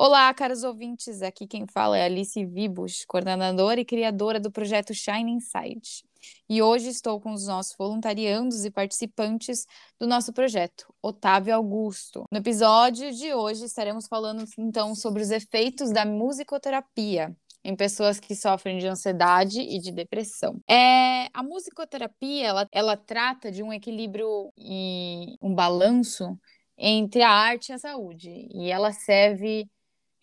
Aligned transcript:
Olá, 0.00 0.32
caros 0.32 0.62
ouvintes. 0.62 1.22
Aqui 1.22 1.44
quem 1.44 1.66
fala 1.66 1.98
é 1.98 2.04
Alice 2.04 2.44
Vibus, 2.46 3.04
coordenadora 3.04 3.80
e 3.80 3.84
criadora 3.84 4.38
do 4.38 4.48
projeto 4.48 4.94
Shine 4.94 5.32
Inside. 5.32 6.04
E 6.48 6.62
hoje 6.62 6.88
estou 6.88 7.20
com 7.20 7.32
os 7.32 7.48
nossos 7.48 7.74
voluntariandos 7.76 8.64
e 8.64 8.70
participantes 8.70 9.66
do 9.98 10.06
nosso 10.06 10.32
projeto, 10.32 10.86
Otávio 11.02 11.52
Augusto. 11.52 12.26
No 12.30 12.38
episódio 12.38 13.12
de 13.12 13.34
hoje 13.34 13.64
estaremos 13.64 14.06
falando 14.06 14.44
então 14.56 14.94
sobre 14.94 15.20
os 15.20 15.32
efeitos 15.32 15.90
da 15.90 16.06
musicoterapia 16.06 17.36
em 17.64 17.74
pessoas 17.74 18.20
que 18.20 18.36
sofrem 18.36 18.78
de 18.78 18.86
ansiedade 18.86 19.60
e 19.60 19.80
de 19.80 19.90
depressão. 19.90 20.60
É, 20.70 21.26
a 21.34 21.42
musicoterapia 21.42 22.46
ela, 22.46 22.68
ela 22.70 22.96
trata 22.96 23.50
de 23.50 23.64
um 23.64 23.72
equilíbrio 23.72 24.52
e 24.56 25.36
um 25.42 25.52
balanço 25.52 26.38
entre 26.78 27.20
a 27.20 27.30
arte 27.32 27.70
e 27.70 27.72
a 27.72 27.78
saúde, 27.78 28.48
e 28.54 28.70
ela 28.70 28.92
serve 28.92 29.68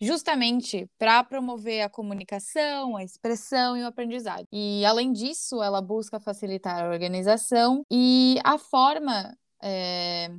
justamente 0.00 0.88
para 0.98 1.22
promover 1.24 1.82
a 1.82 1.88
comunicação, 1.88 2.96
a 2.96 3.04
expressão 3.04 3.76
e 3.76 3.82
o 3.82 3.86
aprendizado. 3.86 4.46
E 4.52 4.84
além 4.84 5.12
disso, 5.12 5.62
ela 5.62 5.80
busca 5.80 6.20
facilitar 6.20 6.84
a 6.84 6.88
organização 6.88 7.84
e 7.90 8.38
a 8.44 8.58
forma 8.58 9.36
é, 9.62 10.30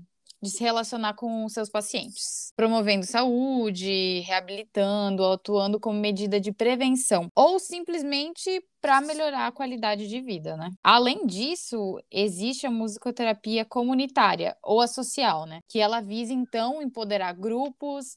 de 0.41 0.49
se 0.51 0.63
relacionar 0.63 1.15
com 1.15 1.47
seus 1.49 1.69
pacientes, 1.69 2.51
promovendo 2.55 3.05
saúde, 3.05 4.19
reabilitando, 4.21 5.25
atuando 5.25 5.79
como 5.79 5.99
medida 5.99 6.39
de 6.39 6.51
prevenção 6.51 7.29
ou 7.35 7.59
simplesmente 7.59 8.63
para 8.79 9.01
melhorar 9.01 9.47
a 9.47 9.51
qualidade 9.51 10.07
de 10.07 10.21
vida, 10.21 10.55
né? 10.55 10.71
Além 10.83 11.25
disso, 11.25 11.99
existe 12.11 12.67
a 12.67 12.71
musicoterapia 12.71 13.65
comunitária 13.65 14.55
ou 14.63 14.79
a 14.79 14.87
social, 14.87 15.45
né? 15.45 15.59
Que 15.67 15.79
ela 15.79 16.01
visa 16.01 16.31
então 16.31 16.81
empoderar 16.81 17.33
grupos 17.33 18.15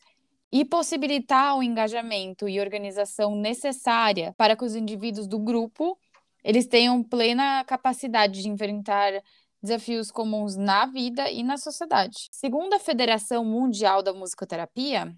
e 0.52 0.64
possibilitar 0.64 1.56
o 1.56 1.62
engajamento 1.62 2.48
e 2.48 2.60
organização 2.60 3.36
necessária 3.36 4.34
para 4.36 4.56
que 4.56 4.64
os 4.64 4.74
indivíduos 4.74 5.26
do 5.26 5.38
grupo 5.38 5.98
eles 6.42 6.66
tenham 6.66 7.02
plena 7.02 7.64
capacidade 7.64 8.42
de 8.42 8.48
enfrentar 8.48 9.22
desafios 9.62 10.10
comuns 10.10 10.56
na 10.56 10.86
vida 10.86 11.30
e 11.30 11.42
na 11.42 11.56
sociedade. 11.56 12.28
Segundo 12.30 12.72
a 12.74 12.78
Federação 12.78 13.44
Mundial 13.44 14.02
da 14.02 14.12
Musicoterapia, 14.12 15.14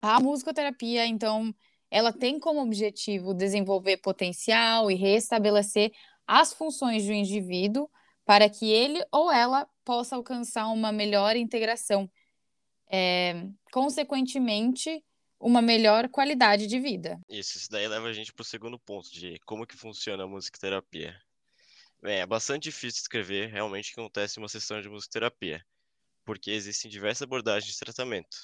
a 0.00 0.20
musicoterapia, 0.20 1.06
então, 1.06 1.54
ela 1.90 2.12
tem 2.12 2.38
como 2.38 2.62
objetivo 2.62 3.34
desenvolver 3.34 3.98
potencial 3.98 4.90
e 4.90 4.94
restabelecer 4.94 5.92
as 6.26 6.52
funções 6.52 7.04
do 7.04 7.12
indivíduo 7.12 7.88
para 8.24 8.48
que 8.48 8.70
ele 8.70 9.04
ou 9.12 9.30
ela 9.30 9.68
possa 9.84 10.16
alcançar 10.16 10.66
uma 10.68 10.90
melhor 10.90 11.36
integração 11.36 12.10
é, 12.90 13.48
consequentemente, 13.72 15.02
uma 15.38 15.60
melhor 15.60 16.08
qualidade 16.08 16.66
de 16.66 16.78
vida. 16.78 17.20
Isso, 17.28 17.58
isso 17.58 17.70
daí 17.70 17.86
leva 17.86 18.06
a 18.08 18.12
gente 18.12 18.32
para 18.32 18.42
o 18.42 18.44
segundo 18.44 18.78
ponto, 18.78 19.10
de 19.10 19.38
como 19.44 19.66
que 19.66 19.76
funciona 19.76 20.24
a 20.24 20.28
musicoterapia. 20.28 21.20
Bem, 22.02 22.20
é 22.20 22.26
bastante 22.26 22.64
difícil 22.64 23.00
descrever 23.00 23.48
realmente 23.48 23.90
o 23.90 23.94
que 23.94 24.00
acontece 24.00 24.38
em 24.38 24.42
uma 24.42 24.48
sessão 24.48 24.80
de 24.80 24.88
musicoterapia, 24.88 25.64
porque 26.24 26.50
existem 26.50 26.90
diversas 26.90 27.22
abordagens 27.22 27.72
de 27.72 27.78
tratamento. 27.78 28.36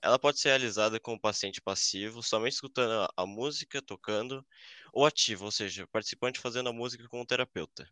Ela 0.00 0.18
pode 0.18 0.38
ser 0.38 0.50
realizada 0.50 1.00
com 1.00 1.14
o 1.14 1.20
paciente 1.20 1.60
passivo, 1.60 2.22
somente 2.22 2.52
escutando 2.52 3.12
a 3.16 3.26
música, 3.26 3.82
tocando, 3.82 4.46
ou 4.92 5.04
ativo, 5.04 5.46
ou 5.46 5.50
seja, 5.50 5.88
participante 5.88 6.38
fazendo 6.38 6.68
a 6.68 6.72
música 6.72 7.08
com 7.08 7.20
o 7.20 7.26
terapeuta. 7.26 7.88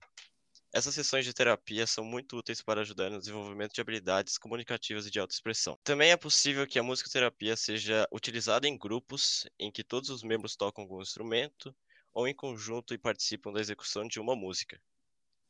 Essas 0.72 0.94
sessões 0.94 1.24
de 1.24 1.32
terapia 1.32 1.86
são 1.86 2.04
muito 2.04 2.36
úteis 2.36 2.60
para 2.60 2.82
ajudar 2.82 3.10
no 3.10 3.18
desenvolvimento 3.18 3.72
de 3.72 3.80
habilidades 3.80 4.36
comunicativas 4.36 5.06
e 5.06 5.10
de 5.10 5.18
autoexpressão. 5.18 5.78
Também 5.82 6.10
é 6.10 6.16
possível 6.16 6.66
que 6.66 6.78
a 6.78 6.82
musicoterapia 6.82 7.56
seja 7.56 8.06
utilizada 8.12 8.68
em 8.68 8.76
grupos 8.76 9.48
em 9.58 9.72
que 9.72 9.82
todos 9.82 10.10
os 10.10 10.22
membros 10.22 10.54
tocam 10.54 10.84
algum 10.84 11.00
instrumento 11.00 11.74
ou 12.12 12.28
em 12.28 12.34
conjunto 12.34 12.92
e 12.94 12.98
participam 12.98 13.52
da 13.52 13.60
execução 13.60 14.06
de 14.06 14.20
uma 14.20 14.36
música. 14.36 14.80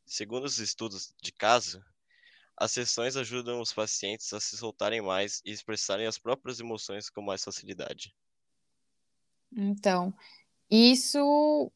Segundo 0.04 0.44
os 0.44 0.58
estudos 0.58 1.12
de 1.20 1.32
caso, 1.32 1.84
as 2.56 2.72
sessões 2.72 3.16
ajudam 3.16 3.60
os 3.60 3.72
pacientes 3.72 4.32
a 4.32 4.40
se 4.40 4.56
soltarem 4.56 5.02
mais 5.02 5.42
e 5.44 5.50
expressarem 5.50 6.06
as 6.06 6.18
próprias 6.18 6.60
emoções 6.60 7.10
com 7.10 7.22
mais 7.22 7.44
facilidade. 7.44 8.14
Então, 9.52 10.14
isso 10.70 11.72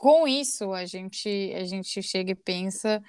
com 0.00 0.26
isso, 0.26 0.72
a 0.72 0.86
gente, 0.86 1.28
a 1.54 1.62
gente 1.62 2.02
chega 2.02 2.32
e 2.32 2.34
pensa 2.34 3.02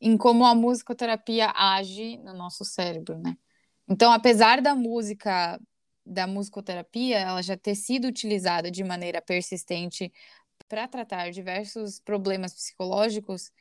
em 0.00 0.16
como 0.16 0.46
a 0.46 0.54
musicoterapia 0.54 1.52
age 1.54 2.16
no 2.16 2.32
nosso 2.32 2.64
cérebro, 2.64 3.18
né? 3.18 3.36
Então, 3.86 4.10
apesar 4.10 4.62
da 4.62 4.74
música, 4.74 5.60
da 6.04 6.26
musicoterapia, 6.26 7.18
ela 7.18 7.42
já 7.42 7.58
ter 7.58 7.74
sido 7.74 8.08
utilizada 8.08 8.70
de 8.70 8.82
maneira 8.82 9.20
persistente 9.20 10.10
para 10.66 10.88
tratar 10.88 11.30
diversos 11.30 12.00
problemas 12.00 12.54
psicológicos, 12.54 13.52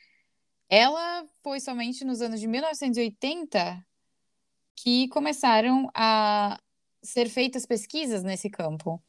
ela 0.70 1.26
foi 1.44 1.60
somente 1.60 2.06
nos 2.06 2.22
anos 2.22 2.40
de 2.40 2.48
1980 2.48 3.86
que 4.74 5.10
começaram 5.10 5.90
a 5.94 6.58
ser 7.04 7.28
feitas 7.28 7.66
pesquisas 7.66 8.24
nesse 8.24 8.50
campo. 8.50 9.04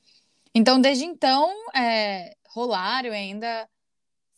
Então, 0.52 0.80
desde 0.80 1.04
então, 1.04 1.48
é, 1.72 2.36
rolaram 2.52 3.10
e 3.10 3.16
ainda 3.16 3.68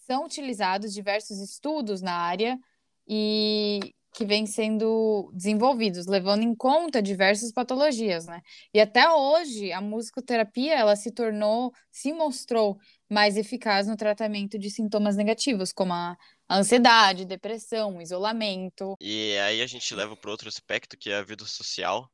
são 0.07 0.25
utilizados 0.25 0.93
diversos 0.93 1.39
estudos 1.39 2.03
na 2.03 2.15
área 2.15 2.59
e 3.07 3.81
que 4.15 4.27
vêm 4.27 4.45
sendo 4.45 5.31
desenvolvidos, 5.33 6.07
levando 6.07 6.43
em 6.43 6.55
conta 6.55 7.01
diversas 7.01 7.51
patologias, 7.51 8.27
né? 8.27 8.43
E 8.73 8.79
até 8.79 9.09
hoje 9.11 9.73
a 9.73 9.81
musicoterapia 9.81 10.75
ela 10.75 10.95
se 10.95 11.11
tornou, 11.11 11.73
se 11.91 12.13
mostrou 12.13 12.79
mais 13.09 13.39
eficaz 13.39 13.87
no 13.87 13.97
tratamento 13.97 14.59
de 14.59 14.71
sintomas 14.71 15.17
negativos, 15.17 15.73
como 15.73 15.95
a 15.95 16.17
ansiedade, 16.51 17.25
depressão, 17.25 18.03
isolamento. 18.03 18.97
E 19.01 19.37
aí 19.39 19.63
a 19.63 19.67
gente 19.67 19.95
leva 19.95 20.15
para 20.15 20.31
outro 20.31 20.49
aspecto 20.49 20.97
que 20.97 21.11
é 21.11 21.17
a 21.17 21.23
vida 21.23 21.47
social, 21.47 22.11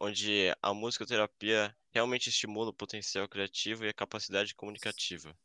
onde 0.00 0.52
a 0.60 0.74
musicoterapia 0.74 1.72
realmente 1.98 2.28
estimula 2.28 2.70
o 2.70 2.72
potencial 2.72 3.28
criativo 3.28 3.84
e 3.84 3.88
a 3.88 3.92
capacidade 3.92 4.54
comunicativa, 4.54 5.36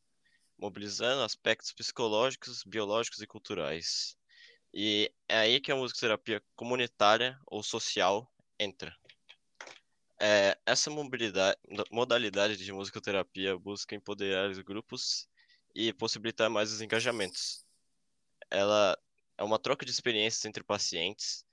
mobilizando 0.56 1.24
aspectos 1.24 1.74
psicológicos, 1.74 2.64
biológicos 2.64 3.19
e 3.22 3.28
culturais. 3.28 4.16
E 4.72 5.12
é 5.28 5.38
aí 5.38 5.59
que 5.59 5.72
a 5.72 5.75
musicoterapia 5.75 6.44
comunitária 6.56 7.40
ou 7.47 7.63
social 7.63 8.31
entra. 8.59 8.96
É, 10.22 10.56
essa 10.63 10.92
modalidade 11.92 12.56
de 12.56 12.72
musicoterapia 12.72 13.58
busca 13.58 13.96
empoderar 13.96 14.52
os 14.52 14.59
grupos 14.59 15.28
e 15.74 15.92
possibilitar 15.92 16.52
mais 16.52 16.72
os 16.72 16.81
engajamentos. 16.81 17.66
Ela 18.52 18.96
é 19.40 19.44
uma 19.44 19.58
troca 19.58 19.86
de 19.86 19.92
experiências 19.92 20.46
entre 20.46 20.63
pacientes, 20.63 21.44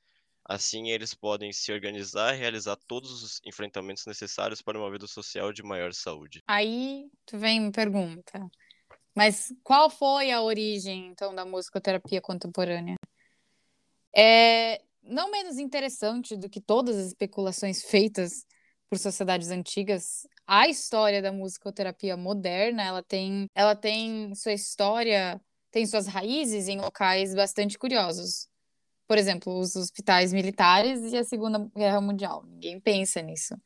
Assim, 0.50 0.91
eles 0.91 1.15
podem 1.15 1.53
se 1.53 1.71
organizar 1.71 2.34
e 2.34 2.38
realizar 2.38 2.75
todos 2.88 3.22
os 3.22 3.41
enfrentamentos 3.47 4.05
necessários 4.05 4.61
para 4.61 4.77
uma 4.77 4.91
vida 4.91 5.06
social 5.06 5.53
de 5.53 5.62
maior 5.62 5.94
saúde. 5.94 6.43
Aí, 6.44 7.09
tu 7.25 7.38
vem 7.38 7.61
me 7.61 7.71
pergunta, 7.71 8.50
mas 9.15 9.55
qual 9.62 9.89
foi 9.89 10.33
a 10.33 10.43
origem, 10.43 11.06
então, 11.06 11.33
da 11.33 11.44
musicoterapia 11.44 12.21
contemporânea? 12.21 12.97
É 14.12 14.83
não 15.05 15.31
menos 15.31 15.56
interessante 15.56 16.37
do 16.37 16.50
que 16.50 16.60
todas 16.60 16.97
as 16.97 17.06
especulações 17.06 17.84
feitas 17.84 18.44
por 18.89 18.99
sociedades 18.99 19.50
antigas, 19.50 20.27
a 20.49 20.66
história 20.66 21.22
da 21.22 21.31
musicoterapia 21.31 22.16
moderna, 22.16 22.83
ela 22.83 23.05
tem, 23.05 23.47
ela 23.54 23.77
tem 23.77 24.34
sua 24.34 24.53
história, 24.53 25.41
tem 25.71 25.86
suas 25.86 26.09
raízes 26.09 26.66
em 26.66 26.80
locais 26.80 27.36
bastante 27.36 27.78
curiosos 27.78 28.50
por 29.10 29.18
exemplo, 29.18 29.59
os 29.59 29.74
hospitais 29.74 30.33
militares 30.33 31.12
e 31.12 31.16
a 31.16 31.24
Segunda 31.24 31.59
Guerra 31.77 32.01
Mundial. 32.01 32.45
Ninguém 32.47 32.78
pensa 32.78 33.21
nisso. 33.21 33.57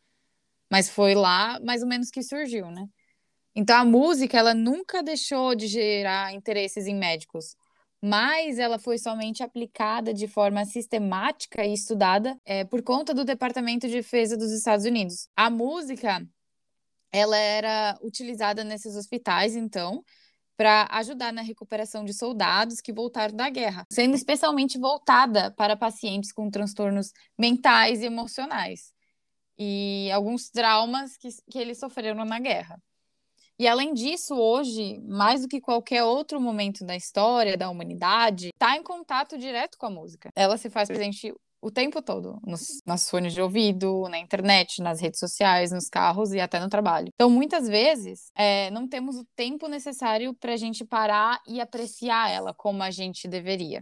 Mas 0.71 0.89
foi 0.89 1.15
lá 1.15 1.61
mais 1.61 1.83
ou 1.83 1.87
menos 1.87 2.11
que 2.11 2.23
surgiu, 2.23 2.71
né? 2.71 2.89
Então 3.55 3.77
a 3.77 3.85
música, 3.85 4.39
ela 4.39 4.55
nunca 4.55 5.03
deixou 5.03 5.55
de 5.55 5.67
gerar 5.67 6.33
interesses 6.33 6.87
em 6.87 6.95
médicos, 6.95 7.55
mas 8.01 8.59
ela 8.59 8.79
foi 8.79 8.97
somente 8.97 9.43
aplicada 9.43 10.15
de 10.15 10.27
forma 10.27 10.65
sistemática 10.65 11.63
e 11.63 11.75
estudada 11.75 12.41
é, 12.47 12.65
por 12.65 12.83
conta 12.83 13.13
do 13.13 13.23
Departamento 13.23 13.87
de 13.87 13.97
Defesa 13.97 14.39
dos 14.39 14.51
Estados 14.51 14.87
Unidos. 14.87 15.29
A 15.37 15.51
música, 15.51 16.27
ela 17.13 17.37
era 17.37 17.99
utilizada 18.01 18.65
nesses 18.65 18.97
hospitais, 18.97 19.55
então, 19.55 20.03
para 20.57 20.87
ajudar 20.91 21.33
na 21.33 21.43
recuperação 21.43 22.05
de 22.05 22.15
soldados 22.15 22.81
que 22.81 22.93
voltaram 22.93 23.35
da 23.35 23.49
guerra, 23.51 23.87
sendo 23.91 24.15
especialmente 24.15 24.79
voltada 24.79 25.51
para 25.53 25.77
pacientes 25.77 26.33
com 26.33 26.51
transtornos 26.51 27.13
mentais 27.39 28.03
e 28.03 28.07
emocionais 28.07 28.93
e 29.59 30.11
alguns 30.13 30.51
traumas 30.51 31.17
que, 31.17 31.29
que 31.51 31.59
eles 31.59 31.79
sofreram 31.79 32.25
na 32.25 32.39
guerra. 32.39 32.81
E 33.57 33.69
além 33.69 33.95
disso, 33.95 34.35
hoje, 34.35 34.99
mais 35.03 35.43
do 35.43 35.49
que 35.49 35.61
qualquer 35.61 36.03
outro 36.03 36.41
momento 36.41 36.85
da 36.85 36.97
história 36.97 37.57
da 37.57 37.71
humanidade, 37.71 38.49
está 38.49 38.77
em 38.77 38.83
contato 38.83 39.39
direto 39.39 39.79
com 39.79 39.87
a 39.87 39.91
música. 39.91 40.29
Ela 40.35 40.57
se 40.57 40.69
faz 40.69 40.89
presente 40.89 41.33
o 41.65 41.71
tempo 41.71 42.03
todo, 42.03 42.39
nos, 42.47 42.83
nas 42.85 43.09
fones 43.09 43.33
de 43.33 43.41
ouvido, 43.41 44.07
na 44.11 44.19
internet, 44.19 44.83
nas 44.83 45.01
redes 45.01 45.19
sociais, 45.19 45.73
nos 45.73 45.89
carros 45.89 46.35
e 46.35 46.39
até 46.39 46.61
no 46.61 46.69
trabalho. 46.69 47.09
Então, 47.15 47.31
muitas 47.31 47.67
vezes, 47.67 48.31
é, 48.37 48.71
não 48.71 48.87
temos 48.87 49.17
o 49.17 49.25
tempo 49.35 49.67
necessário 49.67 50.35
para 50.35 50.53
a 50.53 50.57
gente 50.59 50.85
parar 50.85 51.41
e 51.49 51.63
apreciar 51.63 52.31
ela 52.31 52.53
como 52.53 52.83
a 52.83 52.91
gente 52.91 53.27
deveria. 53.27 53.81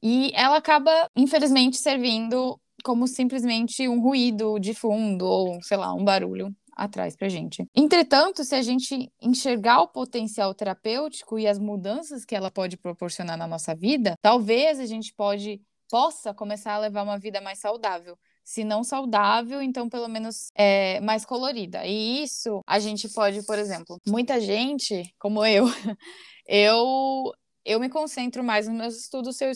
E 0.00 0.30
ela 0.32 0.58
acaba, 0.58 1.10
infelizmente, 1.16 1.76
servindo 1.76 2.56
como 2.84 3.08
simplesmente 3.08 3.88
um 3.88 4.00
ruído 4.00 4.60
de 4.60 4.72
fundo 4.72 5.26
ou, 5.26 5.60
sei 5.62 5.76
lá, 5.76 5.92
um 5.92 6.04
barulho 6.04 6.54
atrás 6.76 7.16
pra 7.16 7.28
gente. 7.28 7.64
Entretanto, 7.74 8.44
se 8.44 8.54
a 8.54 8.62
gente 8.62 9.10
enxergar 9.20 9.80
o 9.80 9.88
potencial 9.88 10.54
terapêutico 10.54 11.38
e 11.38 11.48
as 11.48 11.58
mudanças 11.58 12.24
que 12.24 12.34
ela 12.34 12.50
pode 12.50 12.76
proporcionar 12.76 13.36
na 13.36 13.46
nossa 13.46 13.74
vida, 13.74 14.14
talvez 14.22 14.78
a 14.78 14.86
gente 14.86 15.12
pode 15.14 15.60
possa 15.90 16.34
começar 16.34 16.74
a 16.74 16.78
levar 16.78 17.02
uma 17.02 17.18
vida 17.18 17.40
mais 17.40 17.58
saudável. 17.58 18.16
Se 18.44 18.62
não 18.62 18.84
saudável, 18.84 19.62
então 19.62 19.88
pelo 19.88 20.08
menos 20.08 20.50
é, 20.54 21.00
mais 21.00 21.24
colorida. 21.24 21.86
E 21.86 22.22
isso 22.22 22.60
a 22.66 22.78
gente 22.78 23.08
pode, 23.08 23.44
por 23.46 23.58
exemplo, 23.58 23.98
muita 24.06 24.38
gente, 24.40 25.14
como 25.18 25.44
eu, 25.44 25.64
eu 26.46 27.32
eu 27.64 27.80
me 27.80 27.88
concentro 27.88 28.44
mais 28.44 28.68
nos 28.68 28.76
meus 28.76 28.96
estudos 28.96 29.36
se 29.36 29.44
eu 29.46 29.52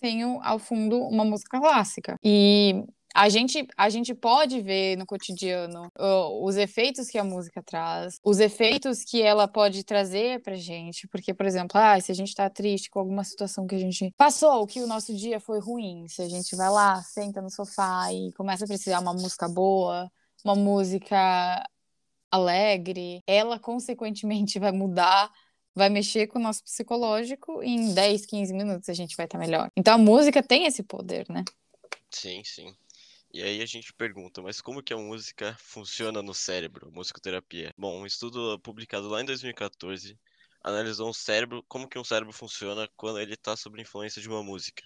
tenho 0.00 0.38
ao 0.42 0.58
fundo 0.58 0.98
uma 1.00 1.24
música 1.24 1.58
clássica. 1.58 2.16
E 2.22 2.84
a 3.16 3.30
gente, 3.30 3.66
a 3.76 3.88
gente 3.88 4.14
pode 4.14 4.60
ver 4.60 4.96
no 4.98 5.06
cotidiano 5.06 5.90
uh, 5.98 6.44
os 6.44 6.56
efeitos 6.56 7.08
que 7.08 7.16
a 7.16 7.24
música 7.24 7.62
traz, 7.62 8.20
os 8.22 8.38
efeitos 8.38 9.02
que 9.02 9.22
ela 9.22 9.48
pode 9.48 9.82
trazer 9.82 10.42
pra 10.42 10.54
gente. 10.54 11.08
Porque, 11.08 11.32
por 11.32 11.46
exemplo, 11.46 11.80
ah, 11.80 11.98
se 11.98 12.12
a 12.12 12.14
gente 12.14 12.34
tá 12.34 12.50
triste 12.50 12.90
com 12.90 12.98
alguma 12.98 13.24
situação 13.24 13.66
que 13.66 13.74
a 13.74 13.78
gente 13.78 14.12
passou, 14.18 14.66
que 14.66 14.82
o 14.82 14.86
nosso 14.86 15.14
dia 15.14 15.40
foi 15.40 15.58
ruim, 15.60 16.06
se 16.08 16.20
a 16.20 16.28
gente 16.28 16.54
vai 16.54 16.68
lá, 16.68 17.02
senta 17.02 17.40
no 17.40 17.50
sofá 17.50 18.12
e 18.12 18.32
começa 18.34 18.64
a 18.64 18.68
precisar 18.68 19.00
uma 19.00 19.14
música 19.14 19.48
boa, 19.48 20.10
uma 20.44 20.54
música 20.54 21.66
alegre, 22.30 23.22
ela 23.26 23.58
consequentemente 23.58 24.58
vai 24.60 24.72
mudar 24.72 25.32
vai 25.74 25.90
mexer 25.90 26.26
com 26.26 26.38
o 26.38 26.42
nosso 26.42 26.64
psicológico 26.64 27.62
e 27.62 27.68
em 27.68 27.92
10, 27.92 28.24
15 28.24 28.54
minutos 28.54 28.88
a 28.88 28.94
gente 28.94 29.14
vai 29.14 29.26
estar 29.26 29.36
melhor. 29.36 29.70
Então 29.76 29.92
a 29.92 29.98
música 29.98 30.42
tem 30.42 30.64
esse 30.64 30.82
poder, 30.82 31.26
né? 31.28 31.44
Sim, 32.10 32.42
sim. 32.42 32.74
E 33.36 33.42
aí 33.42 33.60
a 33.60 33.66
gente 33.66 33.92
pergunta, 33.92 34.40
mas 34.40 34.62
como 34.62 34.82
que 34.82 34.94
a 34.94 34.96
música 34.96 35.54
funciona 35.60 36.22
no 36.22 36.32
cérebro, 36.32 36.90
musicoterapia? 36.90 37.70
Bom, 37.76 38.00
um 38.00 38.06
estudo 38.06 38.58
publicado 38.60 39.10
lá 39.10 39.20
em 39.20 39.26
2014 39.26 40.18
analisou 40.64 41.10
um 41.10 41.12
cérebro, 41.12 41.62
como 41.68 41.86
que 41.86 41.98
um 41.98 42.02
cérebro 42.02 42.32
funciona 42.32 42.88
quando 42.96 43.20
ele 43.20 43.34
está 43.34 43.54
sob 43.54 43.78
influência 43.78 44.22
de 44.22 44.28
uma 44.30 44.42
música. 44.42 44.82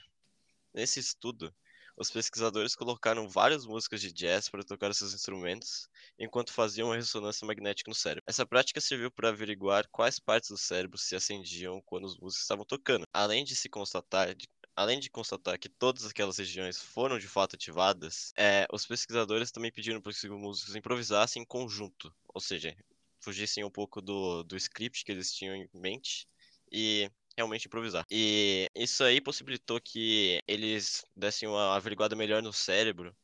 Nesse 0.74 0.98
estudo, 0.98 1.54
os 1.96 2.10
pesquisadores 2.10 2.74
colocaram 2.74 3.28
várias 3.28 3.64
músicas 3.64 4.00
de 4.00 4.12
jazz 4.12 4.48
para 4.48 4.64
tocar 4.64 4.90
esses 4.90 5.14
instrumentos, 5.14 5.88
enquanto 6.18 6.52
faziam 6.52 6.88
uma 6.88 6.96
ressonância 6.96 7.46
magnética 7.46 7.88
no 7.88 7.94
cérebro. 7.94 8.24
Essa 8.26 8.44
prática 8.44 8.80
serviu 8.80 9.12
para 9.12 9.28
averiguar 9.28 9.86
quais 9.92 10.18
partes 10.18 10.50
do 10.50 10.58
cérebro 10.58 10.98
se 10.98 11.14
acendiam 11.14 11.80
quando 11.82 12.06
os 12.06 12.18
músicos 12.18 12.42
estavam 12.42 12.64
tocando, 12.64 13.06
além 13.12 13.44
de 13.44 13.54
se 13.54 13.68
constatar 13.68 14.34
além 14.76 14.98
de 15.00 15.10
constatar 15.10 15.58
que 15.58 15.68
todas 15.68 16.06
aquelas 16.06 16.38
regiões 16.38 16.80
foram 16.80 17.18
de 17.18 17.28
fato 17.28 17.56
ativadas, 17.56 18.32
é, 18.36 18.66
os 18.72 18.86
pesquisadores 18.86 19.50
também 19.50 19.72
pediram 19.72 20.00
para 20.00 20.12
que 20.12 20.26
os 20.26 20.40
músicos 20.40 20.76
improvisassem 20.76 21.42
em 21.42 21.46
conjunto, 21.46 22.14
ou 22.28 22.40
seja, 22.40 22.76
fugissem 23.20 23.64
um 23.64 23.70
pouco 23.70 24.00
do, 24.00 24.42
do 24.42 24.56
script 24.56 25.04
que 25.04 25.12
eles 25.12 25.32
tinham 25.32 25.54
em 25.54 25.68
mente 25.74 26.26
e 26.72 27.10
realmente 27.36 27.66
improvisar. 27.66 28.06
E 28.10 28.68
isso 28.74 29.04
aí 29.04 29.20
possibilitou 29.20 29.80
que 29.80 30.40
eles 30.46 31.04
dessem 31.16 31.48
uma 31.48 31.74
averiguada 31.76 32.16
melhor 32.16 32.42
no 32.42 32.52
cérebro 32.52 33.14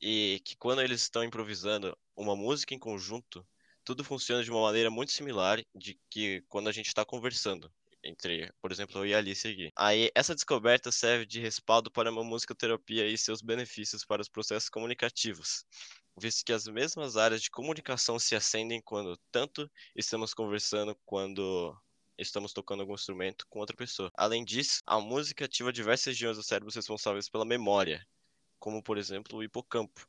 e 0.00 0.40
que 0.44 0.56
quando 0.56 0.82
eles 0.82 1.02
estão 1.02 1.24
improvisando 1.24 1.96
uma 2.14 2.36
música 2.36 2.74
em 2.74 2.78
conjunto, 2.78 3.46
tudo 3.84 4.04
funciona 4.04 4.42
de 4.42 4.50
uma 4.50 4.62
maneira 4.62 4.90
muito 4.90 5.12
similar 5.12 5.62
de 5.74 5.98
que 6.10 6.42
quando 6.48 6.68
a 6.68 6.72
gente 6.72 6.88
está 6.88 7.04
conversando 7.04 7.72
entre, 8.06 8.52
por 8.60 8.72
exemplo, 8.72 9.00
eu 9.00 9.06
e 9.06 9.14
a 9.14 9.18
Alice 9.18 9.46
aqui. 9.46 9.70
Aí, 9.76 10.10
essa 10.14 10.34
descoberta 10.34 10.92
serve 10.92 11.26
de 11.26 11.40
respaldo 11.40 11.90
para 11.90 12.10
uma 12.10 12.24
musicoterapia 12.24 13.06
e 13.06 13.18
seus 13.18 13.42
benefícios 13.42 14.04
para 14.04 14.22
os 14.22 14.28
processos 14.28 14.68
comunicativos, 14.68 15.64
visto 16.18 16.44
que 16.44 16.52
as 16.52 16.66
mesmas 16.66 17.16
áreas 17.16 17.42
de 17.42 17.50
comunicação 17.50 18.18
se 18.18 18.34
acendem 18.34 18.80
quando 18.82 19.18
tanto 19.30 19.70
estamos 19.94 20.32
conversando 20.34 20.96
quando 21.04 21.76
estamos 22.18 22.52
tocando 22.52 22.80
algum 22.80 22.94
instrumento 22.94 23.46
com 23.48 23.58
outra 23.60 23.76
pessoa. 23.76 24.10
Além 24.16 24.44
disso, 24.44 24.80
a 24.86 25.00
música 25.00 25.44
ativa 25.44 25.72
diversas 25.72 26.06
regiões 26.06 26.36
do 26.36 26.42
cérebro 26.42 26.72
responsáveis 26.74 27.28
pela 27.28 27.44
memória, 27.44 28.06
como 28.58 28.82
por 28.82 28.98
exemplo 28.98 29.38
o 29.38 29.42
hipocampo. 29.42 30.08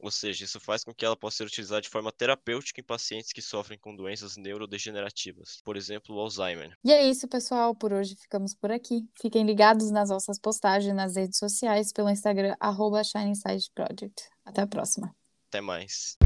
Ou 0.00 0.10
seja, 0.10 0.44
isso 0.44 0.58
faz 0.58 0.82
com 0.82 0.94
que 0.94 1.04
ela 1.04 1.16
possa 1.16 1.38
ser 1.38 1.44
utilizada 1.44 1.80
de 1.80 1.88
forma 1.88 2.10
terapêutica 2.10 2.80
em 2.80 2.84
pacientes 2.84 3.32
que 3.32 3.42
sofrem 3.42 3.78
com 3.78 3.94
doenças 3.94 4.36
neurodegenerativas, 4.36 5.60
por 5.64 5.76
exemplo, 5.76 6.16
o 6.16 6.20
Alzheimer. 6.20 6.76
E 6.84 6.92
é 6.92 7.08
isso, 7.08 7.28
pessoal. 7.28 7.74
Por 7.74 7.92
hoje 7.92 8.16
ficamos 8.16 8.54
por 8.54 8.72
aqui. 8.72 9.02
Fiquem 9.20 9.44
ligados 9.44 9.90
nas 9.90 10.08
nossas 10.08 10.38
postagens 10.38 10.94
nas 10.94 11.16
redes 11.16 11.38
sociais, 11.38 11.92
pelo 11.92 12.10
Instagram, 12.10 12.54
arroba 12.58 13.02
Até 14.44 14.62
a 14.62 14.66
próxima. 14.66 15.14
Até 15.48 15.60
mais. 15.60 16.16